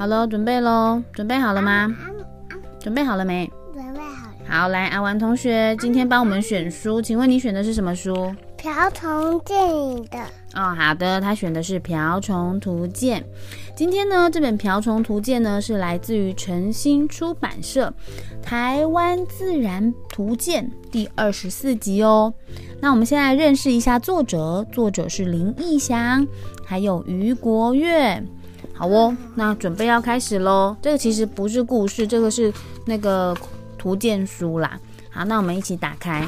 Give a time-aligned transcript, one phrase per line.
[0.00, 1.94] 好了，准备喽，准备好了吗？
[2.78, 3.52] 准备好了没？
[3.74, 4.34] 准备好了。
[4.48, 8.14] 好，来，阿丸同学，今天帮我们选书，请问你选的是什么书？
[8.56, 10.18] 《瓢虫电影》的。
[10.54, 13.20] 哦，好的，他选的是《瓢虫图鉴》。
[13.76, 17.92] 今天呢，这本《瓢虫图鉴》呢是来自于诚心出版社
[18.42, 22.32] 《台湾自然图鉴》第二十四集哦。
[22.80, 26.26] 那我们先来认识一下作者，作者是林义祥，
[26.64, 28.24] 还有余国月。
[28.80, 30.74] 好哦，那准备要开始喽。
[30.80, 32.50] 这个其实不是故事，这个是
[32.86, 33.36] 那个
[33.76, 34.80] 图鉴书啦。
[35.10, 36.26] 好，那我们一起打开。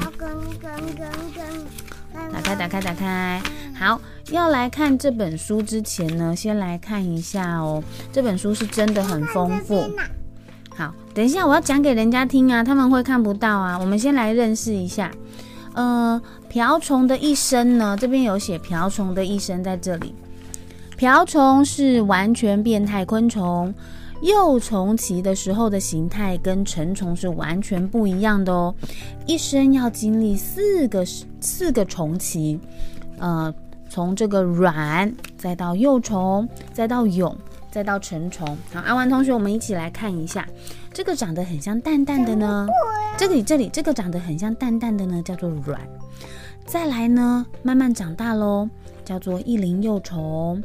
[2.31, 3.41] 打开，打开，打开。
[3.75, 3.99] 好，
[4.29, 7.83] 要来看这本书之前呢，先来看一下哦。
[8.11, 9.89] 这本书是真的很丰富。
[10.75, 13.79] 好，等一下我要讲给人家听啊，他们会看不到啊。
[13.79, 15.11] 我们先来认识一下。
[15.73, 20.13] 呃，瓢虫的一生呢，这边有写瓢虫的一生在这里。
[21.03, 23.73] 瓢虫是完全变态昆虫，
[24.21, 28.73] 幼虫期的时候的形态跟成虫是完全不一样的哦。
[29.25, 31.03] 一生要经历四个
[31.41, 32.57] 四个虫期，
[33.19, 33.53] 呃，
[33.89, 37.35] 从这个卵，再到幼虫，再到蛹，
[37.69, 38.57] 再到成虫。
[38.71, 40.47] 好，阿丸同学，我们一起来看一下，
[40.93, 42.65] 这个长得很像蛋蛋的呢，
[43.17, 45.81] 这里这里这个长得很像蛋蛋的呢，叫做卵。
[46.65, 48.69] 再来呢，慢慢长大喽。
[49.05, 50.63] 叫做一龄幼虫，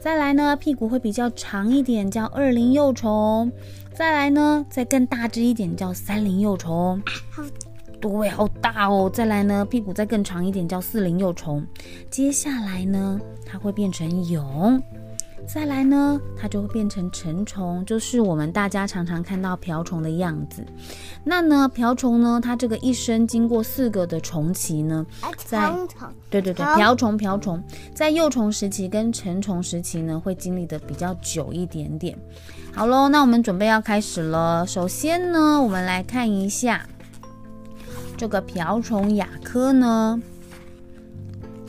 [0.00, 3.52] 再来呢，屁股会比较长一点，叫二零幼虫。
[3.92, 7.02] 再来呢，再更大只一点，叫三零幼虫。
[7.30, 7.42] 好，
[8.00, 9.10] 对，好大哦。
[9.12, 11.62] 再来呢，屁股再更长一点，叫四零幼虫。
[12.08, 14.82] 接下来呢，它会变成蛹。
[15.46, 20.64] 再来呢，它就会变成成虫，就是我们大家常常看到瓢虫的样子。
[21.24, 25.04] 那呢，瓢虫呢，它这个一生经过四个的虫期呢，
[25.36, 25.72] 在
[26.28, 32.16] 对对对，瓢虫瓢虫在幼虫时期跟成虫时期呢，会经历的比较久一点点。
[32.72, 34.64] 好喽，那我们准备要开始了。
[34.66, 36.86] 首先呢，我们来看一下
[38.16, 40.20] 这个瓢虫亚科呢。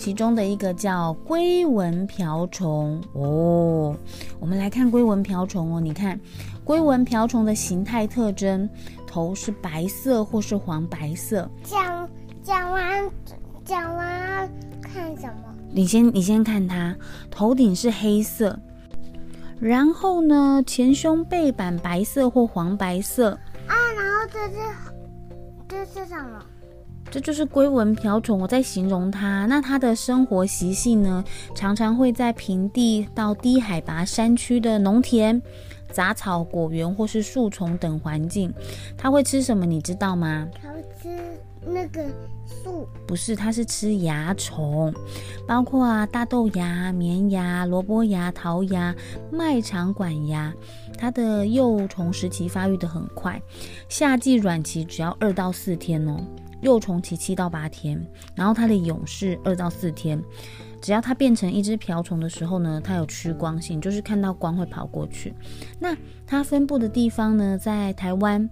[0.02, 3.96] 其中的一个叫龟纹瓢虫哦，
[4.40, 5.80] 我们来看龟纹瓢虫哦。
[5.80, 6.20] 你看，
[6.66, 8.68] 龟纹瓢虫的形态特征，
[9.06, 11.48] 头是白色或是黄白色。
[11.64, 12.10] 讲
[12.42, 13.08] 讲完
[13.64, 14.50] 讲完
[14.82, 15.56] 看什么？
[15.72, 16.96] 你先你先看它，
[17.30, 18.60] 头顶是黑色，
[19.60, 23.38] 然后呢，前胸背板白色或黄白色。
[23.68, 26.44] 啊，然后这是这是什么？
[27.12, 29.46] 这就是龟纹瓢虫，我在形容它。
[29.46, 31.22] 那它的生活习性呢，
[31.54, 35.40] 常常会在平地到低海拔山区的农田、
[35.92, 38.52] 杂草、果园或是树丛等环境。
[38.98, 39.66] 它会吃什么？
[39.66, 40.48] 你知道吗？
[40.62, 41.20] 它会吃
[41.68, 42.02] 那个
[42.48, 42.88] 树？
[43.06, 44.94] 不是，它是吃蚜虫，
[45.46, 48.96] 包括啊大豆芽、棉芽、萝卜芽、桃芽、
[49.30, 50.54] 麦长管芽。
[50.98, 53.42] 它的幼虫时期发育的很快，
[53.90, 56.16] 夏季卵期只要二到四天哦。
[56.62, 58.00] 幼虫期七到八天，
[58.36, 60.22] 然后它的蛹是二到四天。
[60.82, 65.32] 只要它变成一只瓢虫的时候呢，它有趋光性，就是看到光会跑过去。
[65.80, 65.96] 那
[66.26, 68.50] 它分布的地方呢，在台湾，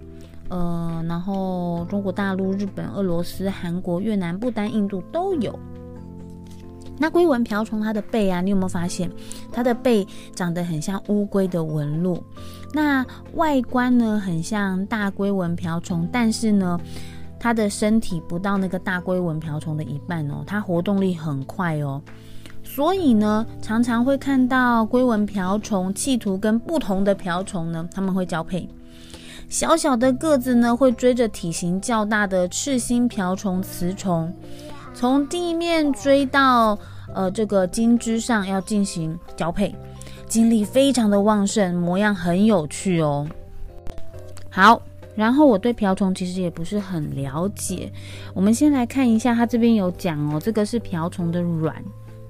[0.48, 5.58] 呃，然后中国大陆、日本、俄罗斯、韩国、越南、不丹、印度都有。
[7.00, 9.10] 那龟纹瓢虫它的背啊，你有没有发现
[9.52, 10.06] 它的背
[10.36, 12.24] 长得很像乌龟的纹路？
[12.74, 13.04] 那
[13.34, 16.80] 外观呢，很像大龟纹瓢虫，但是呢。
[17.40, 22.02] 它的身体不到那个大龟纹瓢虫的一半哦，它活动力很快哦，
[22.64, 28.68] 所以呢，常常会看到龟纹瓢虫企图跟不同的瓢虫呢，他们会交配。
[29.48, 34.32] 小小的个子呢，会追着体型较大的赤心瓢虫雌虫，
[34.94, 36.78] 从地面追到
[37.16, 39.74] 呃这个茎枝上要进行交配，
[40.28, 43.26] 精力非常的旺盛，模样很有趣哦。
[44.52, 44.82] 好。
[45.20, 47.92] 然后我对瓢虫其实也不是很了解，
[48.34, 51.76] 我们先来看一下，它这边有讲哦，这个是瓢虫的卵，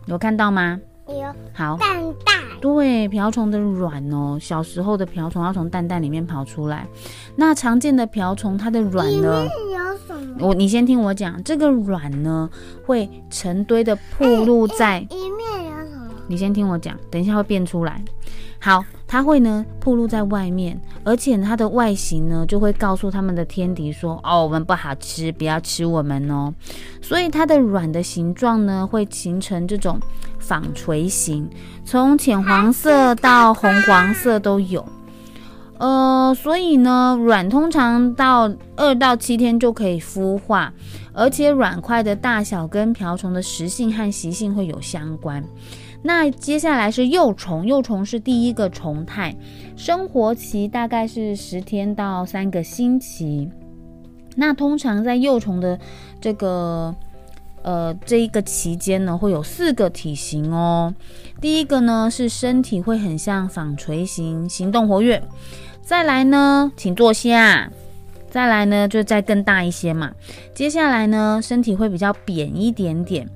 [0.08, 0.80] 有看到吗？
[1.08, 1.32] 有。
[1.54, 1.78] 好。
[1.78, 2.36] 蛋蛋。
[2.60, 6.88] 对，瓢虫的卵哦，小时候的瓢虫要从蛋蛋里面跑出来。
[7.36, 9.46] 那常见的瓢虫，它的卵呢？
[9.46, 10.48] 有什么？
[10.48, 12.50] 我你先听我讲，这个卵呢
[12.88, 15.06] 会成堆的铺露在。
[16.30, 18.02] 你先听我讲，等一下会变出来。
[18.62, 18.82] 好。
[19.12, 26.54] 它会呢暴露在外面，而且它的外形呢就会告诉他们的天敌说：“哦，我们不好吃，不要吃我们哦。”
[27.02, 30.00] 所以它的卵的形状呢会形成这种
[30.38, 31.50] 纺锤形，
[31.84, 34.86] 从浅黄色到红黄色都有。
[35.80, 40.72] 呃，所以呢，卵通常到二到七天就可以孵化，
[41.14, 45.44] 而且卵块的大小跟瓢虫的食性和习性会有相关。
[46.02, 49.36] 那接下来是幼虫，幼虫是第一个虫态，
[49.76, 53.50] 生活期大概是十天到三个星期。
[54.36, 55.78] 那通常在幼虫的
[56.22, 56.96] 这个
[57.64, 60.94] 呃这一个期间呢，会有四个体型哦。
[61.42, 65.22] 第一个呢是身体会很像纺锤形，行动活跃。
[65.82, 67.70] 再来呢，请坐下。
[68.30, 70.12] 再来呢，就再更大一些嘛。
[70.54, 73.28] 接下来呢，身体会比较扁一点点，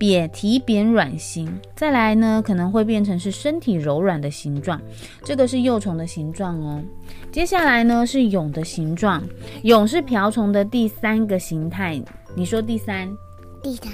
[0.00, 1.60] 扁体扁软型。
[1.76, 4.80] 再来呢，可能会变成是身体柔软的形状，
[5.22, 6.82] 这个是幼虫的形状哦。
[7.30, 9.22] 接下来呢是蛹的形状，
[9.62, 12.02] 蛹是瓢虫的第三个形态。
[12.34, 13.14] 你说第三？
[13.62, 13.92] 第三。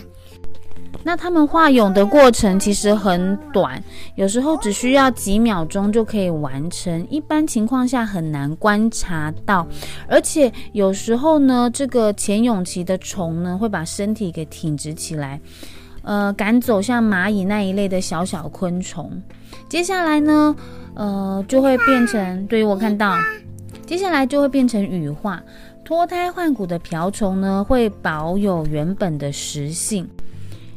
[1.03, 3.83] 那它们化蛹的过程其实很短，
[4.15, 9.67] 有时候只需要几秒钟就可以完成，一般情况下很难观察到。
[10.09, 15.41] 而且有时候呢，这个前蛹期的虫呢，会把身体给挺直起来，
[16.07, 19.11] 呃，赶走像蚂蚁那一类的小小昆虫。
[19.69, 20.55] 接下来呢，
[20.95, 23.17] 呃，就会变成，对于我看到，
[23.85, 25.43] 接下来就会变成羽化。
[25.85, 30.09] 脱胎换骨的瓢虫呢，会保有原本的食性。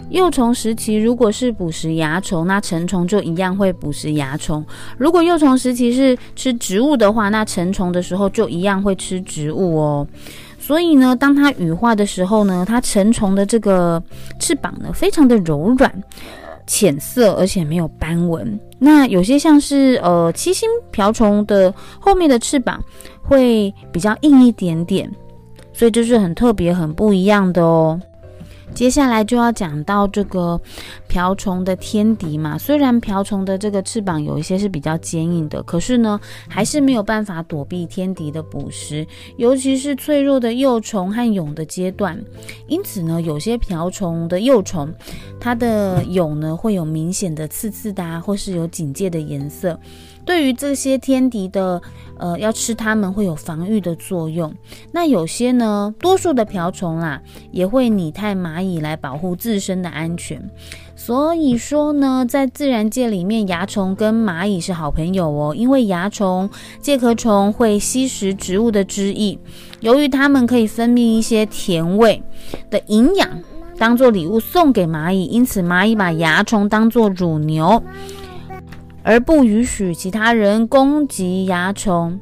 [0.10, 4.64] 幼虫时期如果是捕食蚜虫，那成虫就一样会捕食蚜虫；
[4.98, 10.08] 如果幼虫时期是吃植物的话，那成虫的时候就一样会吃植物哦。
[10.70, 14.00] 所以呢，当它羽化的时候呢，它成虫的这个
[14.40, 15.92] 翅膀呢，非常的柔软、
[16.68, 18.60] 浅色，而且没有斑纹。
[18.78, 22.80] 那有些像是呃七星瓢虫的后面的翅膀
[23.20, 25.12] 会比较硬一点点，
[25.74, 28.00] 所以就是很特别、很不一样的哦。
[28.74, 30.60] 接下来就要讲到这个
[31.08, 32.58] 瓢虫的天敌嘛。
[32.58, 39.06] 虽然瓢虫的这个翅膀有一些是比较坚硬的，可是呢，还是没有办法躲避天敌的捕食，
[39.38, 42.20] 尤其是脆弱的幼虫和蛹的阶段。
[42.68, 44.94] 因此呢，有些瓢虫的幼虫，
[45.40, 49.78] 它的蛹呢会有明显的刺刺的，或是有警戒的颜色。
[50.30, 51.82] 对于这些天敌的，
[52.20, 54.54] 呃，要吃它们会有防御的作用。
[54.92, 60.40] 那有些呢，多数的瓢虫啦，也会拟态蚂蚁来保护自身的安全。
[60.96, 65.56] 所以说呢，在自然界里面，蚜虫跟蚂蚁是好朋友哦。
[65.56, 66.48] 因为蚜虫、
[66.80, 69.40] 介壳虫会吸食植物的汁液，
[69.80, 72.22] 由于它们可以分泌一些甜味
[72.70, 73.28] 的营养，
[73.80, 77.82] 当做礼物送给蚂蚁，因此蚂蚁把蚜虫当做乳牛。
[79.10, 82.20] 而不允许其他人攻击蚜虫。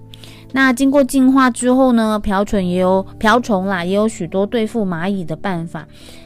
[0.53, 2.17] 那经过进化之后呢？
[2.17, 5.85] 瓢虫也有瓢虫啦，也有许多对付蚂蚁的办法。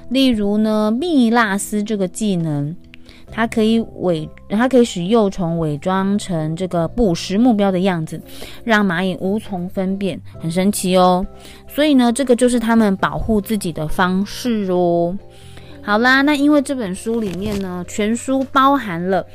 [0.09, 2.75] 例如呢，蜜蜡丝这个技能，
[3.31, 8.21] 它可以伪，它可以使幼虫伪装成这个捕食目标的样子，
[8.63, 11.25] 让蚂蚁无从分辨，很神奇哦。
[11.67, 15.17] 所以呢，这个就是他们保护自己的方式哦。
[15.81, 19.25] 好啦，那因为这本书里面呢，全书包含了。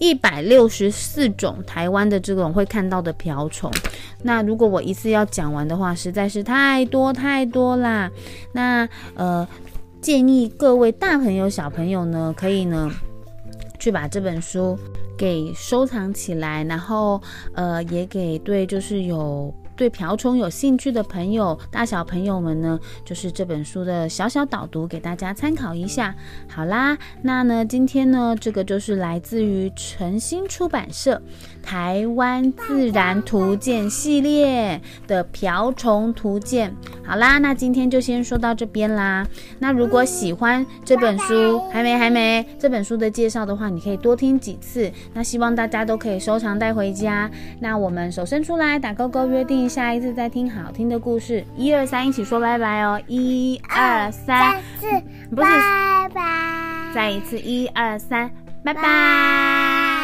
[0.00, 3.70] 一百六十四种台湾的这种会看到的瓢虫，
[4.22, 8.10] 那如果我一次要讲完的话，实在是太多太多啦。
[8.52, 9.46] 那呃，
[10.00, 12.90] 建议各位大朋友小朋友呢，可以呢
[13.78, 14.76] 去把这本书
[15.18, 17.20] 给收藏起来，然后
[17.52, 19.54] 呃也给对就是有。
[19.80, 26.14] 对瓢虫有兴趣的朋友，大小朋友们呢，就是这本书的小小导读，给大家参考一下。
[26.46, 31.22] 好啦，那呢，今天呢，这个就是来自于诚心出版社。
[31.62, 39.26] 台湾自然图鉴系列的瓢虫图鉴，好啦，那今天就先说到这边啦。
[39.58, 44.90] 那如果喜欢这本书，还没还没这本书的介绍的话，你可以多听几次。
[45.14, 47.30] 那希望大家都可以收藏带回家。
[47.60, 51.44] 那我们手伸出来打勾勾，约定下一次再听好听的故事。
[51.56, 53.00] 一二三，一起说拜拜哦！
[53.06, 54.60] 一二三，
[55.30, 56.92] 不是，拜拜。
[56.92, 58.28] 再一次，一二三，
[58.64, 59.99] 拜拜。